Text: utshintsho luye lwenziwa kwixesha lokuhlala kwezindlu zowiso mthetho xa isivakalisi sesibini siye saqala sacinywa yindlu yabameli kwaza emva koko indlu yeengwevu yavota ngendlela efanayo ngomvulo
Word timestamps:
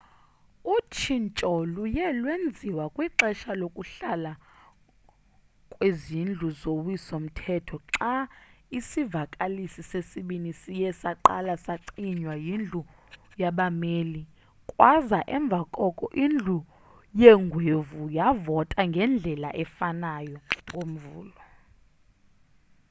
utshintsho 0.75 1.49
luye 1.73 2.05
lwenziwa 2.19 2.85
kwixesha 2.95 3.51
lokuhlala 3.61 4.33
kwezindlu 5.73 6.47
zowiso 6.61 7.15
mthetho 7.25 7.77
xa 7.93 8.13
isivakalisi 8.77 9.81
sesibini 9.89 10.51
siye 10.61 10.89
saqala 11.01 11.53
sacinywa 11.65 12.35
yindlu 12.45 12.81
yabameli 13.41 14.23
kwaza 14.69 15.19
emva 15.35 15.59
koko 15.75 16.05
indlu 16.25 16.57
yeengwevu 17.19 18.01
yavota 18.17 18.79
ngendlela 18.89 19.49
efanayo 19.63 20.37
ngomvulo 20.67 21.39